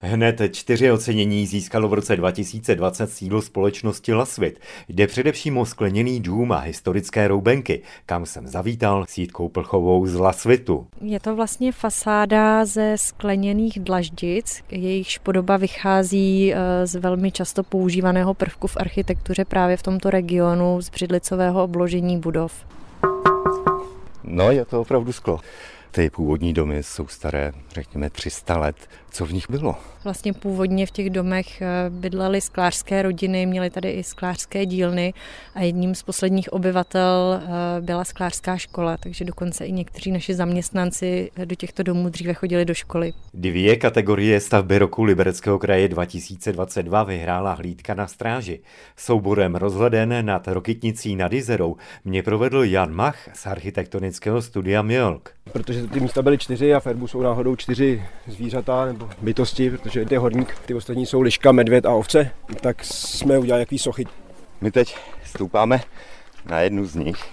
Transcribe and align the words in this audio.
Hned 0.00 0.40
čtyři 0.52 0.90
ocenění 0.90 1.46
získalo 1.46 1.88
v 1.88 1.94
roce 1.94 2.16
2020 2.16 3.10
sídlo 3.10 3.42
společnosti 3.42 4.12
Lasvit. 4.14 4.60
Jde 4.88 5.06
především 5.06 5.58
o 5.58 5.66
skleněný 5.66 6.20
dům 6.20 6.52
a 6.52 6.58
historické 6.58 7.28
roubenky, 7.28 7.82
kam 8.06 8.26
jsem 8.26 8.46
zavítal 8.46 9.04
s 9.08 9.18
Jítkou 9.18 9.48
Plchovou 9.48 10.06
z 10.06 10.14
Lasvitu. 10.14 10.86
Je 11.00 11.20
to 11.20 11.36
vlastně 11.36 11.72
fasáda 11.72 12.64
ze 12.64 12.96
skleněných 12.98 13.80
dlaždic, 13.80 14.62
jejichž 14.70 15.18
podoba 15.18 15.56
vychází 15.56 16.54
eh, 16.54 16.86
z 16.86 16.94
velmi 16.94 17.32
často 17.32 17.62
používaného 17.62 18.34
prvku 18.34 18.66
v 18.66 18.76
architektuře 18.76 19.44
právě 19.44 19.76
v 19.76 19.82
tomto 19.82 20.10
regionu 20.10 20.80
z 20.80 20.90
břidlicového 20.90 21.64
obložení 21.64 22.18
budov. 22.18 22.66
No, 24.24 24.50
je 24.50 24.64
to 24.64 24.80
opravdu 24.80 25.12
sklo. 25.12 25.40
Ty 25.96 26.10
původní 26.10 26.52
domy 26.52 26.82
jsou 26.82 27.06
staré, 27.06 27.52
řekněme, 27.74 28.10
300 28.10 28.58
let. 28.58 28.76
Co 29.10 29.26
v 29.26 29.32
nich 29.32 29.50
bylo? 29.50 29.76
Vlastně 30.04 30.32
původně 30.32 30.86
v 30.86 30.90
těch 30.90 31.10
domech 31.10 31.62
eh, 31.62 31.66
bydlely 31.90 32.40
sklářské 32.40 33.02
rodiny, 33.02 33.46
měly 33.46 33.70
tady 33.70 33.90
i 33.90 34.02
sklářské 34.02 34.66
dílny 34.66 35.14
a 35.54 35.62
jedním 35.62 35.94
z 35.94 36.02
posledních 36.02 36.52
obyvatel 36.52 37.42
eh, 37.42 37.80
byla 37.80 38.04
sklářská 38.04 38.56
škola, 38.56 38.96
takže 38.96 39.24
dokonce 39.24 39.66
i 39.66 39.72
někteří 39.72 40.12
naši 40.12 40.34
zaměstnanci 40.34 41.30
do 41.44 41.54
těchto 41.54 41.82
domů 41.82 42.08
dříve 42.08 42.34
chodili 42.34 42.64
do 42.64 42.74
školy. 42.74 43.12
Dvě 43.34 43.76
kategorie 43.76 44.40
stavby 44.40 44.78
roku 44.78 45.02
Libereckého 45.04 45.58
kraje 45.58 45.88
2022 45.88 47.02
vyhrála 47.02 47.52
hlídka 47.52 47.94
na 47.94 48.06
stráži. 48.06 48.60
Souborem 48.96 49.54
rozhleden 49.54 50.26
nad 50.26 50.48
Rokytnicí 50.48 51.16
nad 51.16 51.32
Jizerou 51.32 51.76
mě 52.04 52.22
provedl 52.22 52.64
Jan 52.64 52.94
Mach 52.94 53.28
z 53.34 53.46
architektonického 53.46 54.42
studia 54.42 54.82
Mjolk. 54.82 55.35
Protože 55.56 55.86
ty 55.86 56.00
místa 56.00 56.22
byly 56.22 56.38
čtyři 56.38 56.74
a 56.74 56.80
Ferbu 56.80 57.06
jsou 57.06 57.22
náhodou 57.22 57.56
čtyři 57.56 58.02
zvířata 58.26 58.84
nebo 58.84 59.08
bytosti, 59.22 59.70
protože 59.70 60.04
ty 60.04 60.16
horník, 60.16 60.56
ty 60.66 60.74
ostatní 60.74 61.06
jsou 61.06 61.20
liška, 61.20 61.52
medvěd 61.52 61.86
a 61.86 61.90
ovce, 61.90 62.30
tak 62.60 62.84
jsme 62.84 63.38
udělali 63.38 63.62
jaký 63.62 63.78
sochy. 63.78 64.06
My 64.60 64.70
teď 64.70 64.96
stoupáme 65.24 65.80
na 66.46 66.60
jednu 66.60 66.86
z 66.86 66.94
nich. 66.94 67.24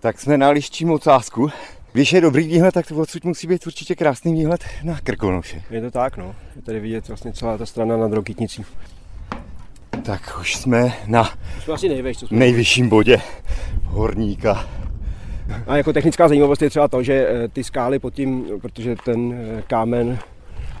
Tak 0.00 0.20
jsme 0.20 0.38
na 0.38 0.50
liščím 0.50 0.90
ocásku. 0.90 1.50
Když 1.92 2.12
je 2.12 2.20
dobrý 2.20 2.48
výhled, 2.48 2.74
tak 2.74 2.86
to 2.86 2.96
odsud 2.96 3.24
musí 3.24 3.46
být 3.46 3.66
určitě 3.66 3.94
krásný 3.94 4.32
výhled 4.32 4.64
na 4.82 5.00
Krkonoše. 5.00 5.62
Je 5.70 5.80
to 5.80 5.90
tak, 5.90 6.16
no. 6.16 6.34
Je 6.56 6.62
tady 6.62 6.80
vidět 6.80 7.08
vlastně 7.08 7.32
celá 7.32 7.58
ta 7.58 7.66
strana 7.66 7.96
nad 7.96 8.12
Rokytnicí. 8.12 8.64
Tak 10.02 10.38
už 10.40 10.56
jsme 10.56 10.92
na 11.06 11.30
jsme 11.62 11.74
asi 11.74 12.14
co 12.16 12.26
jsme 12.26 12.38
nejvyšším 12.38 12.88
bodě 12.88 13.20
horníka. 13.84 14.81
A 15.66 15.76
jako 15.76 15.92
technická 15.92 16.28
zajímavost 16.28 16.62
je 16.62 16.70
třeba 16.70 16.88
to, 16.88 17.02
že 17.02 17.28
eh, 17.28 17.48
ty 17.48 17.64
skály 17.64 17.98
pod 17.98 18.14
tím, 18.14 18.46
protože 18.62 18.96
ten 19.04 19.32
eh, 19.32 19.62
kámen 19.66 20.18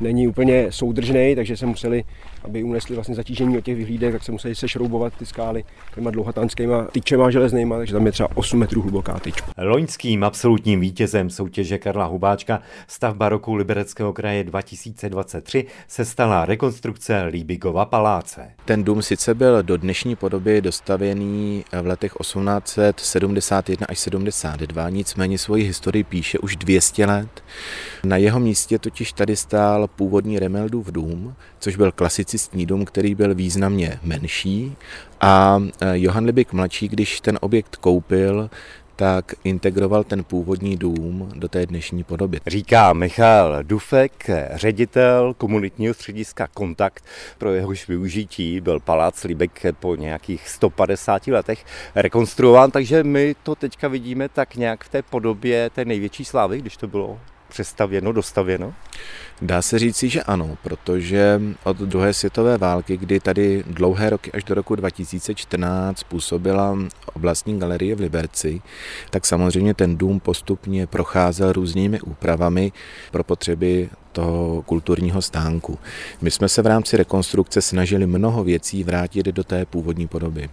není 0.00 0.28
úplně 0.28 0.66
soudržný, 0.70 1.34
takže 1.36 1.56
se 1.56 1.66
museli, 1.66 2.04
aby 2.44 2.62
unesli 2.62 2.94
vlastně 2.94 3.14
zatížení 3.14 3.58
od 3.58 3.64
těch 3.64 3.76
vyhlídek, 3.76 4.12
tak 4.12 4.22
se 4.22 4.32
museli 4.32 4.54
sešroubovat 4.54 5.12
ty 5.18 5.26
skály 5.26 5.64
těma 5.94 6.10
dlouhatánskýma 6.10 6.84
tyčema 6.84 7.30
železnýma, 7.30 7.76
takže 7.76 7.92
tam 7.92 8.06
je 8.06 8.12
třeba 8.12 8.28
8 8.34 8.58
metrů 8.58 8.82
hluboká 8.82 9.18
tyč. 9.18 9.42
Loňským 9.58 10.24
absolutním 10.24 10.80
vítězem 10.80 11.30
soutěže 11.30 11.78
Karla 11.78 12.04
Hubáčka 12.04 12.60
stavba 12.86 13.28
roku 13.28 13.54
Libereckého 13.54 14.12
kraje 14.12 14.44
2023 14.44 15.66
se 15.88 16.04
stala 16.04 16.44
rekonstrukce 16.44 17.22
Líbigova 17.22 17.84
paláce. 17.84 18.50
Ten 18.64 18.84
dům 18.84 19.02
sice 19.02 19.34
byl 19.34 19.62
do 19.62 19.76
dnešní 19.76 20.16
podoby 20.16 20.60
dostavěný 20.60 21.64
v 21.82 21.86
letech 21.86 22.12
1871 22.20 23.86
až 23.88 23.98
72, 23.98 24.88
nicméně 24.88 25.38
svoji 25.38 25.64
historii 25.64 26.04
píše 26.04 26.38
už 26.38 26.56
200 26.56 27.06
let. 27.06 27.44
Na 28.04 28.16
jeho 28.16 28.40
místě 28.40 28.78
totiž 28.78 29.12
tady 29.12 29.36
stál 29.36 29.81
původní 29.88 30.38
Remeldův 30.38 30.86
dům, 30.86 31.34
což 31.58 31.76
byl 31.76 31.92
klasicistní 31.92 32.66
dům, 32.66 32.84
který 32.84 33.14
byl 33.14 33.34
významně 33.34 33.98
menší. 34.02 34.76
A 35.20 35.62
e, 35.80 35.98
Johan 35.98 36.24
Libik 36.24 36.52
mladší, 36.52 36.88
když 36.88 37.20
ten 37.20 37.38
objekt 37.40 37.76
koupil, 37.76 38.50
tak 38.96 39.34
integroval 39.44 40.04
ten 40.04 40.24
původní 40.24 40.76
dům 40.76 41.32
do 41.34 41.48
té 41.48 41.66
dnešní 41.66 42.04
podoby. 42.04 42.40
Říká 42.46 42.92
Michal 42.92 43.62
Dufek, 43.62 44.30
ředitel 44.54 45.34
komunitního 45.34 45.94
střediska 45.94 46.46
Kontakt, 46.46 47.04
pro 47.38 47.52
jehož 47.52 47.88
využití 47.88 48.60
byl 48.60 48.80
palác 48.80 49.24
Libek 49.24 49.62
po 49.80 49.96
nějakých 49.96 50.48
150 50.48 51.26
letech 51.26 51.64
rekonstruován, 51.94 52.70
takže 52.70 53.04
my 53.04 53.34
to 53.42 53.54
teďka 53.54 53.88
vidíme 53.88 54.28
tak 54.28 54.56
nějak 54.56 54.84
v 54.84 54.88
té 54.88 55.02
podobě 55.02 55.70
té 55.70 55.84
největší 55.84 56.24
slávy, 56.24 56.58
když 56.58 56.76
to 56.76 56.88
bylo 56.88 57.20
přestavěno, 57.52 58.12
dostavěno? 58.12 58.74
Dá 59.42 59.62
se 59.62 59.78
říci, 59.78 60.08
že 60.08 60.22
ano, 60.22 60.56
protože 60.62 61.40
od 61.64 61.76
druhé 61.76 62.14
světové 62.14 62.58
války, 62.58 62.96
kdy 62.96 63.20
tady 63.20 63.64
dlouhé 63.66 64.10
roky 64.10 64.32
až 64.32 64.44
do 64.44 64.54
roku 64.54 64.74
2014 64.74 66.02
působila 66.02 66.78
oblastní 67.14 67.58
galerie 67.58 67.94
v 67.94 68.00
Liberci, 68.00 68.62
tak 69.10 69.26
samozřejmě 69.26 69.74
ten 69.74 69.96
dům 69.96 70.20
postupně 70.20 70.86
procházel 70.86 71.52
různými 71.52 72.00
úpravami 72.00 72.72
pro 73.10 73.24
potřeby 73.24 73.90
toho 74.12 74.62
kulturního 74.62 75.22
stánku. 75.22 75.78
My 76.20 76.30
jsme 76.30 76.48
se 76.48 76.62
v 76.62 76.66
rámci 76.66 76.96
rekonstrukce 76.96 77.62
snažili 77.62 78.06
mnoho 78.06 78.44
věcí 78.44 78.84
vrátit 78.84 79.26
do 79.26 79.44
té 79.44 79.64
původní 79.64 80.08
podoby. 80.08 80.50